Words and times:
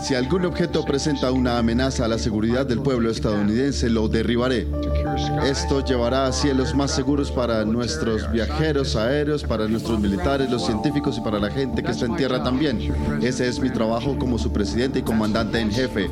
Si 0.00 0.14
algún 0.14 0.44
objeto 0.44 0.84
presenta 0.84 1.32
una 1.32 1.58
amenaza 1.58 2.04
a 2.04 2.08
la 2.08 2.18
seguridad 2.18 2.64
del 2.64 2.80
pueblo 2.80 3.10
estadounidense, 3.10 3.90
lo 3.90 4.08
derribaré. 4.08 4.66
Esto 5.44 5.84
llevará 5.84 6.26
a 6.26 6.32
cielos 6.32 6.74
más 6.74 6.92
seguros 6.92 7.30
para 7.30 7.64
nuestros 7.64 8.30
viajeros 8.30 8.94
aéreos, 8.96 9.42
para 9.42 9.66
nuestros 9.66 9.98
militares, 9.98 10.50
los 10.50 10.64
científicos 10.64 11.18
y 11.18 11.20
para 11.20 11.38
la 11.38 11.50
gente 11.50 11.82
que 11.82 11.90
está 11.90 12.06
en 12.06 12.16
tierra 12.16 12.42
también. 12.42 12.92
Ese 13.22 13.48
es 13.48 13.58
mi 13.58 13.70
trabajo 13.70 14.16
como 14.18 14.38
su 14.38 14.52
presidente 14.52 15.00
y 15.00 15.02
comandante 15.02 15.60
en 15.60 15.72
jefe. 15.72 16.08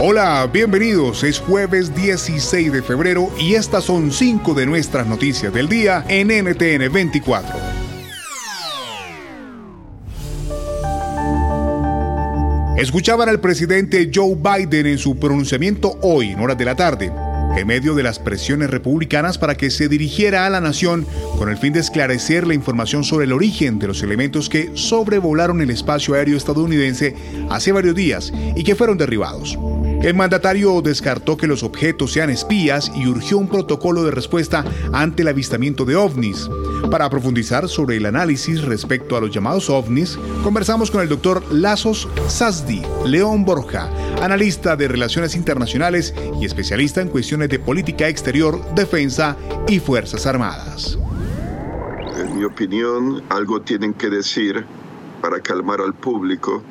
Hola, 0.00 0.50
bienvenidos. 0.52 1.22
Es 1.22 1.38
jueves 1.38 1.94
16 1.94 2.72
de 2.72 2.82
febrero 2.82 3.30
y 3.38 3.54
estas 3.54 3.84
son 3.84 4.10
cinco 4.10 4.52
de 4.52 4.66
nuestras 4.66 5.06
noticias 5.06 5.52
del 5.52 5.68
día 5.68 6.04
en 6.08 6.28
NTN 6.28 6.92
24. 6.92 7.81
Escuchaban 12.76 13.28
al 13.28 13.38
presidente 13.38 14.10
Joe 14.12 14.34
Biden 14.34 14.86
en 14.86 14.98
su 14.98 15.16
pronunciamiento 15.16 15.98
hoy 16.00 16.30
en 16.30 16.40
horas 16.40 16.56
de 16.56 16.64
la 16.64 16.74
tarde 16.74 17.12
en 17.56 17.66
medio 17.66 17.94
de 17.94 18.02
las 18.02 18.18
presiones 18.18 18.70
republicanas 18.70 19.36
para 19.36 19.56
que 19.56 19.70
se 19.70 19.88
dirigiera 19.88 20.46
a 20.46 20.50
la 20.50 20.60
nación 20.60 21.06
con 21.36 21.50
el 21.50 21.58
fin 21.58 21.74
de 21.74 21.80
esclarecer 21.80 22.46
la 22.46 22.54
información 22.54 23.04
sobre 23.04 23.26
el 23.26 23.32
origen 23.32 23.78
de 23.78 23.88
los 23.88 24.02
elementos 24.02 24.48
que 24.48 24.70
sobrevolaron 24.74 25.60
el 25.60 25.70
espacio 25.70 26.14
aéreo 26.14 26.36
estadounidense 26.36 27.14
hace 27.50 27.72
varios 27.72 27.94
días 27.94 28.32
y 28.56 28.64
que 28.64 28.74
fueron 28.74 28.96
derribados. 28.96 29.58
El 30.02 30.14
mandatario 30.14 30.82
descartó 30.82 31.36
que 31.36 31.46
los 31.46 31.62
objetos 31.62 32.12
sean 32.12 32.28
espías 32.28 32.90
y 32.96 33.06
urgió 33.06 33.38
un 33.38 33.46
protocolo 33.46 34.02
de 34.02 34.10
respuesta 34.10 34.64
ante 34.92 35.22
el 35.22 35.28
avistamiento 35.28 35.84
de 35.84 35.94
ovnis. 35.94 36.50
Para 36.90 37.08
profundizar 37.08 37.68
sobre 37.68 37.98
el 37.98 38.06
análisis 38.06 38.62
respecto 38.62 39.16
a 39.16 39.20
los 39.20 39.30
llamados 39.30 39.70
ovnis, 39.70 40.18
conversamos 40.42 40.90
con 40.90 41.02
el 41.02 41.08
doctor 41.08 41.44
Lazos 41.52 42.08
Sasdi 42.26 42.82
León 43.06 43.44
Borja, 43.44 43.88
analista 44.20 44.74
de 44.74 44.88
relaciones 44.88 45.36
internacionales 45.36 46.12
y 46.40 46.46
especialista 46.46 47.00
en 47.00 47.08
cuestiones 47.08 47.48
de 47.48 47.60
política 47.60 48.08
exterior, 48.08 48.60
defensa 48.74 49.36
y 49.68 49.78
fuerzas 49.78 50.26
armadas. 50.26 50.98
En 52.18 52.36
mi 52.36 52.42
opinión, 52.42 53.22
algo 53.28 53.62
tienen 53.62 53.94
que 53.94 54.10
decir 54.10 54.64
para 55.20 55.40
calmar 55.40 55.80
al 55.80 55.94
público 55.94 56.64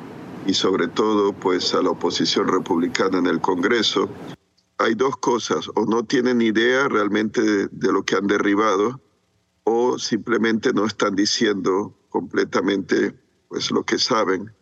y 0.46 0.54
sobre 0.54 0.88
todo 0.88 1.32
pues 1.32 1.74
a 1.74 1.82
la 1.82 1.90
oposición 1.90 2.48
republicana 2.48 3.18
en 3.18 3.26
el 3.26 3.40
Congreso. 3.40 4.08
Hay 4.78 4.94
dos 4.94 5.16
cosas, 5.16 5.68
o 5.74 5.86
no 5.86 6.04
tienen 6.04 6.42
idea 6.42 6.88
realmente 6.88 7.40
de, 7.40 7.92
lo 7.92 8.04
que 8.04 8.16
han 8.16 8.26
derribado, 8.26 9.00
o 9.64 9.98
simplemente 9.98 10.72
no 10.72 10.86
están 10.86 11.14
diciendo 11.14 11.94
completamente 12.08 13.14
pues 13.48 13.70
lo 13.70 13.84
que 13.84 13.98
saben, 13.98 14.52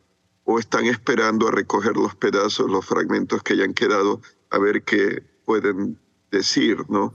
o 0.44 0.58
están 0.58 0.86
esperando 0.86 1.48
a 1.48 1.52
recoger 1.52 1.96
los 1.96 2.14
pedazos, 2.16 2.70
los 2.70 2.84
fragmentos 2.84 3.42
que 3.42 3.54
hayan 3.54 3.72
quedado, 3.72 4.20
a 4.50 4.58
ver 4.58 4.82
qué 4.82 5.22
pueden 5.44 5.98
decir, 6.30 6.78
¿no? 6.88 7.14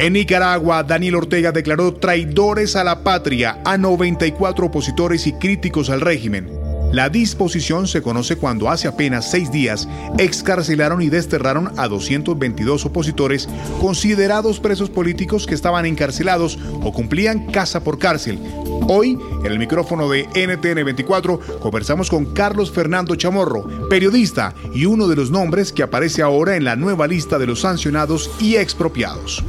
En 0.00 0.14
Nicaragua, 0.14 0.82
Daniel 0.82 1.16
Ortega 1.16 1.52
declaró 1.52 1.92
traidores 1.92 2.74
a 2.74 2.84
la 2.84 3.04
patria 3.04 3.60
a 3.66 3.76
94 3.76 4.64
opositores 4.64 5.26
y 5.26 5.34
críticos 5.34 5.90
al 5.90 6.00
régimen. 6.00 6.48
La 6.90 7.10
disposición 7.10 7.86
se 7.86 8.00
conoce 8.00 8.36
cuando 8.36 8.70
hace 8.70 8.88
apenas 8.88 9.30
seis 9.30 9.52
días 9.52 9.86
excarcelaron 10.16 11.02
y 11.02 11.10
desterraron 11.10 11.78
a 11.78 11.86
222 11.86 12.86
opositores 12.86 13.46
considerados 13.78 14.58
presos 14.58 14.88
políticos 14.88 15.46
que 15.46 15.54
estaban 15.54 15.84
encarcelados 15.84 16.58
o 16.82 16.94
cumplían 16.94 17.52
casa 17.52 17.84
por 17.84 17.98
cárcel. 17.98 18.38
Hoy, 18.88 19.18
en 19.44 19.52
el 19.52 19.58
micrófono 19.58 20.08
de 20.08 20.22
NTN 20.34 20.82
24, 20.82 21.60
conversamos 21.60 22.08
con 22.08 22.32
Carlos 22.32 22.72
Fernando 22.72 23.16
Chamorro, 23.16 23.86
periodista 23.90 24.54
y 24.74 24.86
uno 24.86 25.08
de 25.08 25.16
los 25.16 25.30
nombres 25.30 25.74
que 25.74 25.82
aparece 25.82 26.22
ahora 26.22 26.56
en 26.56 26.64
la 26.64 26.74
nueva 26.74 27.06
lista 27.06 27.38
de 27.38 27.46
los 27.46 27.60
sancionados 27.60 28.30
y 28.40 28.56
expropiados. 28.56 29.44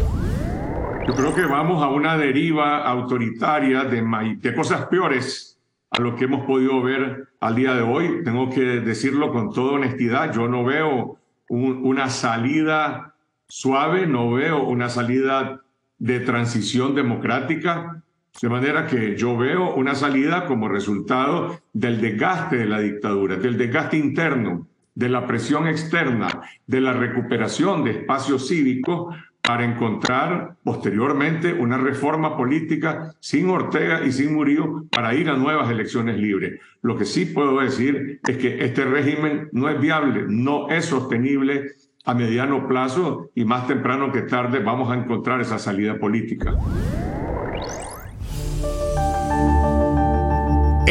Yo 1.07 1.15
creo 1.15 1.33
que 1.33 1.45
vamos 1.45 1.81
a 1.83 1.89
una 1.89 2.15
deriva 2.15 2.85
autoritaria 2.85 3.85
de, 3.85 4.37
de 4.39 4.55
cosas 4.55 4.85
peores 4.85 5.59
a 5.89 5.99
lo 5.99 6.15
que 6.15 6.25
hemos 6.25 6.45
podido 6.45 6.81
ver 6.83 7.29
al 7.39 7.55
día 7.55 7.73
de 7.73 7.81
hoy. 7.81 8.23
Tengo 8.23 8.49
que 8.49 8.61
decirlo 8.61 9.31
con 9.31 9.51
toda 9.51 9.73
honestidad. 9.73 10.31
Yo 10.31 10.47
no 10.47 10.63
veo 10.63 11.17
una 11.49 12.09
salida 12.09 13.15
suave, 13.47 14.05
no 14.05 14.31
veo 14.31 14.63
una 14.63 14.89
salida 14.89 15.61
de 15.97 16.19
transición 16.19 16.93
democrática. 16.93 18.03
De 18.39 18.49
manera 18.49 18.85
que 18.85 19.17
yo 19.17 19.35
veo 19.35 19.73
una 19.73 19.95
salida 19.95 20.45
como 20.45 20.69
resultado 20.69 21.59
del 21.73 21.99
desgaste 21.99 22.57
de 22.57 22.65
la 22.65 22.79
dictadura, 22.79 23.37
del 23.37 23.57
desgaste 23.57 23.97
interno, 23.97 24.67
de 24.93 25.09
la 25.09 25.25
presión 25.25 25.67
externa, 25.67 26.27
de 26.67 26.79
la 26.81 26.93
recuperación 26.93 27.83
de 27.83 27.91
espacios 27.91 28.47
cívicos 28.47 29.15
para 29.51 29.65
encontrar 29.65 30.55
posteriormente 30.63 31.51
una 31.51 31.77
reforma 31.77 32.37
política 32.37 33.13
sin 33.19 33.49
Ortega 33.49 33.99
y 34.05 34.13
sin 34.13 34.33
Murillo 34.33 34.85
para 34.89 35.13
ir 35.13 35.29
a 35.29 35.35
nuevas 35.35 35.69
elecciones 35.69 36.17
libres. 36.17 36.61
Lo 36.81 36.95
que 36.95 37.03
sí 37.03 37.25
puedo 37.25 37.59
decir 37.59 38.21
es 38.25 38.37
que 38.37 38.63
este 38.63 38.85
régimen 38.85 39.49
no 39.51 39.67
es 39.67 39.77
viable, 39.77 40.23
no 40.29 40.69
es 40.69 40.85
sostenible 40.85 41.71
a 42.05 42.13
mediano 42.13 42.65
plazo 42.65 43.29
y 43.35 43.43
más 43.43 43.67
temprano 43.67 44.13
que 44.13 44.21
tarde 44.21 44.59
vamos 44.59 44.89
a 44.89 44.95
encontrar 44.95 45.41
esa 45.41 45.59
salida 45.59 45.99
política. 45.99 46.55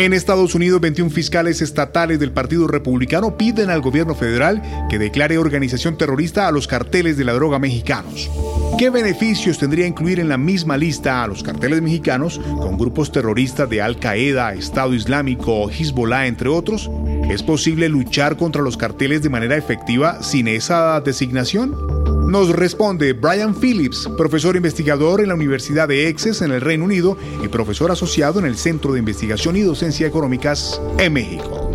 En 0.01 0.15
Estados 0.15 0.55
Unidos, 0.55 0.81
21 0.81 1.11
fiscales 1.11 1.61
estatales 1.61 2.19
del 2.19 2.33
Partido 2.33 2.67
Republicano 2.67 3.37
piden 3.37 3.69
al 3.69 3.83
gobierno 3.83 4.15
federal 4.15 4.63
que 4.89 4.99
declare 4.99 5.37
organización 5.37 5.99
terrorista 5.99 6.49
a 6.49 6.53
los 6.53 6.67
carteles 6.67 7.19
de 7.19 7.25
la 7.25 7.35
droga 7.35 7.59
mexicanos. 7.59 8.31
¿Qué 8.79 8.89
beneficios 8.89 9.59
tendría 9.59 9.87
incluir 9.87 10.19
en 10.19 10.31
la 10.31 10.39
misma 10.39 10.79
lista 10.79 11.23
a 11.23 11.27
los 11.27 11.43
carteles 11.43 11.83
mexicanos 11.83 12.39
con 12.39 12.79
grupos 12.79 13.13
terroristas 13.13 13.69
de 13.69 13.83
Al 13.83 13.99
Qaeda, 13.99 14.55
Estado 14.55 14.95
Islámico 14.95 15.55
o 15.55 15.71
Hezbollah, 15.71 16.29
entre 16.29 16.49
otros? 16.49 16.91
¿Es 17.29 17.43
posible 17.43 17.91
luchar 17.91 18.39
contra 18.39 18.63
los 18.63 18.79
carteles 18.79 19.21
de 19.21 19.29
manera 19.29 19.59
efectiva 19.59 20.23
sin 20.23 20.49
esa 20.49 20.99
designación? 21.03 21.90
Nos 22.31 22.49
responde 22.51 23.13
Brian 23.13 23.57
Phillips, 23.57 24.09
profesor 24.17 24.55
investigador 24.55 25.21
en 25.21 25.31
la 25.31 25.35
Universidad 25.35 25.89
de 25.89 26.07
Exes 26.07 26.43
en 26.43 26.53
el 26.53 26.61
Reino 26.61 26.85
Unido 26.85 27.19
y 27.43 27.49
profesor 27.49 27.91
asociado 27.91 28.39
en 28.39 28.47
el 28.47 28.55
Centro 28.55 28.93
de 28.93 29.01
Investigación 29.01 29.57
y 29.57 29.63
Docencia 29.63 30.07
Económicas 30.07 30.81
en 31.01 31.13
México. 31.13 31.73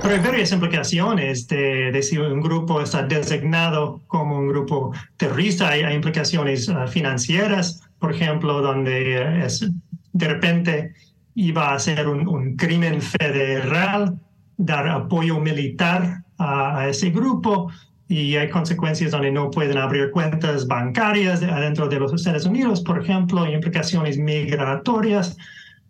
Pero 0.00 0.14
hay 0.14 0.20
varias 0.20 0.52
implicaciones 0.52 1.48
de, 1.48 1.90
de, 1.90 2.02
si 2.04 2.18
un 2.18 2.40
grupo 2.40 2.80
está 2.80 3.02
designado 3.02 4.00
como 4.06 4.38
un 4.38 4.46
grupo 4.46 4.94
terrorista. 5.16 5.70
Hay, 5.70 5.92
implicaciones 5.92 6.68
uh, 6.68 6.86
financieras, 6.86 7.82
por 7.98 8.14
ejemplo, 8.14 8.62
donde 8.62 9.44
es, 9.44 9.68
de 10.12 10.28
repente 10.28 10.94
iba 11.34 11.74
a 11.74 11.80
ser 11.80 12.06
un, 12.06 12.28
un 12.28 12.54
crimen 12.54 13.02
federal 13.02 14.20
dar 14.56 14.86
apoyo 14.86 15.40
militar 15.40 16.22
a, 16.38 16.78
a 16.78 16.88
ese 16.88 17.10
grupo 17.10 17.72
y 18.12 18.36
hay 18.36 18.50
consecuencias 18.50 19.10
donde 19.10 19.30
no 19.30 19.50
pueden 19.50 19.78
abrir 19.78 20.10
cuentas 20.10 20.66
bancarias 20.66 21.42
adentro 21.42 21.88
de 21.88 21.98
los 21.98 22.12
Estados 22.12 22.44
Unidos, 22.44 22.82
por 22.82 23.00
ejemplo, 23.00 23.50
implicaciones 23.50 24.18
migratorias. 24.18 25.34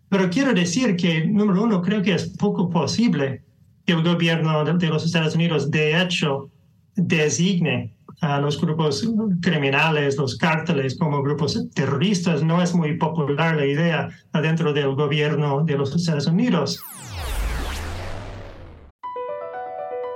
Pero 0.07 0.29
quiero 0.29 0.53
decir 0.53 0.95
que, 0.95 1.25
número 1.25 1.63
uno, 1.63 1.81
creo 1.81 2.01
que 2.01 2.13
es 2.13 2.29
poco 2.37 2.69
posible 2.69 3.41
que 3.85 3.91
el 3.91 4.03
gobierno 4.03 4.63
de 4.63 4.87
los 4.87 5.03
Estados 5.03 5.35
Unidos, 5.35 5.69
de 5.69 6.01
hecho, 6.01 6.49
designe 6.95 7.93
a 8.21 8.39
los 8.39 8.61
grupos 8.61 9.05
criminales, 9.41 10.15
los 10.15 10.37
cárteles 10.37 10.97
como 10.97 11.21
grupos 11.21 11.67
terroristas. 11.73 12.41
No 12.41 12.61
es 12.61 12.73
muy 12.73 12.95
popular 12.95 13.57
la 13.57 13.65
idea 13.65 14.07
adentro 14.31 14.71
del 14.71 14.95
gobierno 14.95 15.65
de 15.65 15.75
los 15.75 15.93
Estados 15.93 16.27
Unidos. 16.27 16.79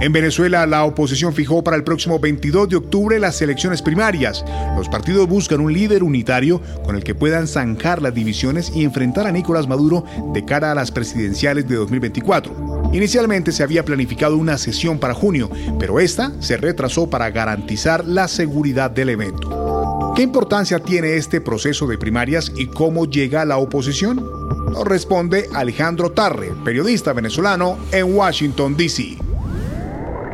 En 0.00 0.12
Venezuela, 0.12 0.66
la 0.66 0.84
oposición 0.84 1.34
fijó 1.34 1.62
para 1.62 1.76
el 1.76 1.84
próximo 1.84 2.18
22 2.18 2.70
de 2.70 2.76
octubre 2.76 3.18
las 3.18 3.42
elecciones 3.42 3.82
primarias. 3.82 4.42
Los 4.74 4.88
partidos 4.88 5.28
buscan 5.28 5.60
un 5.60 5.74
líder 5.74 6.02
unitario 6.02 6.62
con 6.86 6.96
el 6.96 7.04
que 7.04 7.14
puedan 7.14 7.46
zanjar 7.46 8.00
las 8.00 8.14
divisiones 8.14 8.72
y 8.74 8.84
enfrentar 8.84 9.26
a 9.26 9.32
Nicolás 9.32 9.68
Maduro 9.68 10.06
de 10.32 10.42
cara 10.46 10.72
a 10.72 10.74
las 10.74 10.90
presidenciales 10.90 11.68
de 11.68 11.76
2024. 11.76 12.90
Inicialmente 12.94 13.52
se 13.52 13.62
había 13.62 13.84
planificado 13.84 14.38
una 14.38 14.56
sesión 14.56 14.98
para 14.98 15.12
junio, 15.12 15.50
pero 15.78 16.00
esta 16.00 16.32
se 16.40 16.56
retrasó 16.56 17.10
para 17.10 17.30
garantizar 17.30 18.02
la 18.06 18.26
seguridad 18.26 18.90
del 18.90 19.10
evento. 19.10 20.14
¿Qué 20.16 20.22
importancia 20.22 20.78
tiene 20.78 21.16
este 21.16 21.42
proceso 21.42 21.86
de 21.86 21.98
primarias 21.98 22.50
y 22.56 22.68
cómo 22.68 23.04
llega 23.04 23.44
la 23.44 23.58
oposición? 23.58 24.24
Nos 24.72 24.84
responde 24.86 25.46
Alejandro 25.54 26.12
Tarre, 26.12 26.52
periodista 26.64 27.12
venezolano 27.12 27.76
en 27.92 28.14
Washington, 28.14 28.76
D.C. 28.78 29.18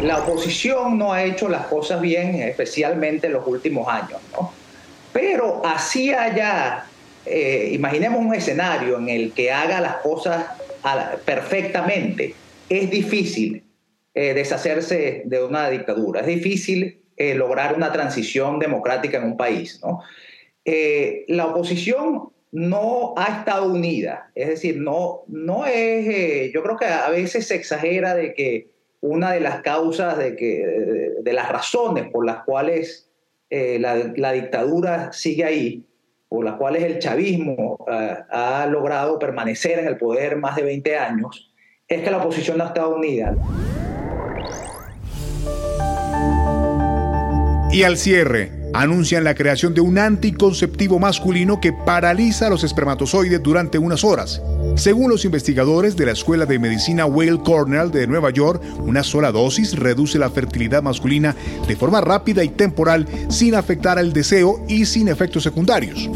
La 0.00 0.19
oposición 0.19 0.98
no 0.98 1.12
ha 1.12 1.25
hecho 1.25 1.48
las 1.48 1.66
cosas 1.69 2.02
bien, 2.02 2.34
especialmente 2.43 3.28
en 3.28 3.32
los 3.32 3.46
últimos 3.46 3.88
años, 3.88 4.20
¿no? 4.32 4.52
Pero 5.12 5.62
así 5.64 6.12
allá, 6.12 6.84
eh, 7.25 7.70
imaginemos 7.72 8.20
un 8.20 8.34
escenario 8.34 8.98
en 8.98 9.08
el 9.08 9.32
que 9.32 9.50
haga 9.50 9.81
las 9.81 9.96
cosas 9.96 10.44
perfectamente, 11.25 12.34
es 12.69 12.90
difícil 12.90 13.64
eh, 14.14 14.34
deshacerse 14.34 15.22
de 15.25 15.43
una 15.43 15.70
dictadura, 15.70 16.20
es 16.20 16.26
difícil 16.26 17.00
eh, 17.16 17.34
lograr 17.34 17.75
una 17.75 17.90
transición 17.90 18.58
democrática 18.58 19.16
en 19.16 19.25
un 19.25 19.37
país, 19.37 19.81
¿no? 19.82 20.02
la 21.28 21.46
oposición 21.46 22.31
no 22.50 23.14
ha 23.16 23.38
estado 23.38 23.72
unida, 23.72 24.31
es 24.34 24.49
decir, 24.49 24.78
no, 24.78 25.22
no 25.28 25.64
es, 25.64 26.52
yo 26.52 26.62
creo 26.62 26.76
que 26.76 26.87
a 26.87 27.08
veces 27.08 27.46
se 27.46 27.54
exagera 27.54 28.16
de 28.16 28.34
que 28.34 28.75
una 29.06 29.32
de 29.32 29.41
las 29.41 29.62
causas 29.62 30.19
de, 30.19 30.37
que, 30.37 31.14
de, 31.23 31.32
las 31.32 31.49
razones 31.49 32.08
por 32.11 32.26
las 32.26 32.44
cuales 32.44 33.08
eh, 33.50 33.79
la, 33.79 34.32
dictadura 34.32 35.12
sigue 35.12 35.44
ahí, 35.44 35.85
por 36.29 36.44
las 36.44 36.55
cuales 36.55 36.82
el 36.82 36.99
chavismo 36.99 37.87
eh, 37.91 38.17
ha 38.29 38.67
logrado 38.67 39.19
permanecer 39.19 39.79
en 39.79 39.87
el 39.87 39.97
poder 39.97 40.37
más 40.37 40.56
de 40.56 40.62
20 40.62 40.97
años, 40.97 41.53
es 41.87 42.03
que 42.03 42.11
la 42.11 42.19
oposición 42.19 42.58
no 42.58 42.64
estado 42.64 42.97
unida. 42.97 43.35
Y 47.76 47.82
al 47.82 47.99
cierre, 47.99 48.50
anuncian 48.73 49.23
la 49.23 49.34
creación 49.34 49.75
de 49.75 49.82
un 49.82 49.99
anticonceptivo 49.99 50.99
masculino 50.99 51.61
que 51.61 51.75
paraliza 51.75 52.49
los 52.49 52.64
espermatozoides 52.64 53.43
durante 53.43 53.76
unas 53.76 54.02
horas. 54.02 54.40
Según 54.76 55.11
los 55.11 55.26
investigadores 55.26 55.94
de 55.94 56.06
la 56.06 56.12
Escuela 56.12 56.46
de 56.46 56.58
Medicina 56.58 57.05
Whale 57.05 57.38
Cornell 57.44 57.90
de 57.90 58.06
Nueva 58.06 58.31
York, 58.31 58.62
una 58.78 59.02
sola 59.02 59.31
dosis 59.31 59.78
reduce 59.78 60.19
la 60.19 60.31
fertilidad 60.31 60.82
masculina 60.82 61.37
de 61.69 61.76
forma 61.76 62.00
rápida 62.00 62.43
y 62.43 62.49
temporal 62.49 63.06
sin 63.28 63.55
afectar 63.55 63.99
al 63.99 64.14
deseo 64.14 64.64
y 64.67 64.87
sin 64.87 65.08
efectos 65.08 65.43
secundarios. 65.43 66.08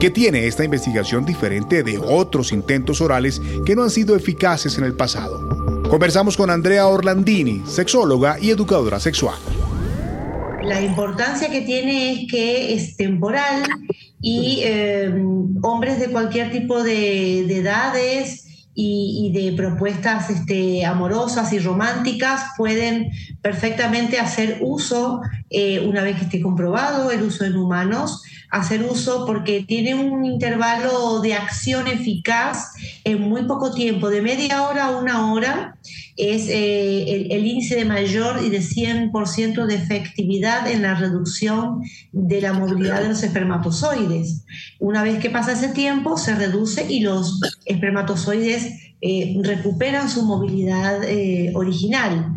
¿Qué 0.00 0.10
tiene 0.10 0.48
esta 0.48 0.64
investigación 0.64 1.24
diferente 1.24 1.84
de 1.84 1.96
otros 1.96 2.50
intentos 2.50 3.00
orales 3.00 3.40
que 3.64 3.76
no 3.76 3.84
han 3.84 3.90
sido 3.90 4.16
eficaces 4.16 4.78
en 4.78 4.82
el 4.82 4.94
pasado? 4.94 5.84
Conversamos 5.88 6.36
con 6.36 6.50
Andrea 6.50 6.88
Orlandini, 6.88 7.62
sexóloga 7.68 8.36
y 8.40 8.50
educadora 8.50 8.98
sexual. 8.98 9.36
La 10.64 10.80
importancia 10.80 11.50
que 11.50 11.60
tiene 11.60 12.12
es 12.12 12.30
que 12.30 12.74
es 12.74 12.96
temporal 12.96 13.64
y 14.20 14.60
eh, 14.62 15.12
hombres 15.62 16.00
de 16.00 16.08
cualquier 16.08 16.50
tipo 16.50 16.82
de, 16.82 17.40
edades 17.40 18.70
y, 18.74 19.30
de 19.34 19.52
propuestas 19.52 20.30
este, 20.30 20.86
amorosas 20.86 21.52
y 21.52 21.58
románticas 21.58 22.52
pueden 22.56 23.10
perfectamente 23.42 24.18
hacer 24.18 24.58
uso, 24.62 25.20
eh, 25.50 25.80
una 25.80 26.02
vez 26.02 26.16
que 26.16 26.24
esté 26.24 26.40
comprobado 26.40 27.10
el 27.10 27.22
uso 27.22 27.44
en 27.44 27.56
humanos, 27.56 28.22
hacer 28.54 28.84
uso 28.84 29.26
porque 29.26 29.64
tiene 29.66 29.96
un 29.96 30.24
intervalo 30.24 31.20
de 31.20 31.34
acción 31.34 31.88
eficaz 31.88 32.72
en 33.02 33.20
muy 33.20 33.42
poco 33.46 33.74
tiempo, 33.74 34.10
de 34.10 34.22
media 34.22 34.62
hora 34.62 34.86
a 34.86 34.96
una 34.96 35.32
hora, 35.32 35.76
es 36.16 36.46
eh, 36.48 37.26
el, 37.32 37.44
índice 37.44 37.74
de 37.74 37.84
mayor 37.84 38.40
y 38.44 38.50
de 38.50 38.60
100% 38.60 39.66
de 39.66 39.74
efectividad 39.74 40.70
en 40.70 40.82
la 40.82 40.94
reducción 40.94 41.82
de 42.12 42.40
la 42.40 42.52
movilidad 42.52 43.02
de 43.02 43.08
los 43.08 43.24
espermatozoides. 43.24 44.44
Una 44.78 45.02
vez 45.02 45.18
que 45.18 45.30
pasa 45.30 45.52
ese 45.52 45.70
tiempo, 45.70 46.16
se 46.16 46.36
reduce 46.36 46.86
y 46.88 47.00
los 47.00 47.40
espermatozoides 47.66 48.72
eh, 49.00 49.36
recuperan 49.42 50.08
su 50.08 50.22
movilidad 50.22 51.02
eh, 51.02 51.50
original. 51.54 52.36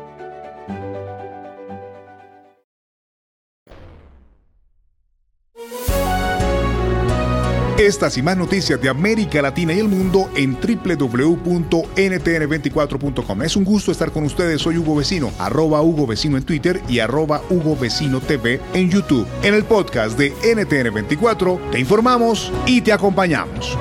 Estas 7.91 8.17
y 8.17 8.21
más 8.21 8.37
noticias 8.37 8.79
de 8.79 8.87
América 8.87 9.41
Latina 9.41 9.73
y 9.73 9.79
el 9.79 9.89
mundo 9.89 10.29
en 10.37 10.53
www.ntn24.com. 10.53 13.41
Es 13.41 13.57
un 13.57 13.65
gusto 13.65 13.91
estar 13.91 14.13
con 14.13 14.23
ustedes. 14.23 14.61
Soy 14.61 14.77
Hugo 14.77 14.95
Vecino, 14.95 15.33
arroba 15.37 15.81
Hugo 15.81 16.07
Vecino 16.07 16.37
en 16.37 16.43
Twitter 16.43 16.81
y 16.87 16.99
arroba 16.99 17.41
Hugo 17.49 17.75
Vecino 17.75 18.21
TV 18.21 18.61
en 18.73 18.89
YouTube. 18.89 19.27
En 19.43 19.55
el 19.55 19.65
podcast 19.65 20.17
de 20.17 20.33
NTN24 20.35 21.71
te 21.71 21.79
informamos 21.79 22.49
y 22.65 22.79
te 22.79 22.93
acompañamos. 22.93 23.77